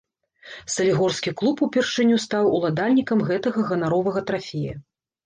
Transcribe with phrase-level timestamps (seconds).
[0.75, 4.73] Салігорскі клуб упершыню стаў уладальнікам гэтага ганаровага трафея.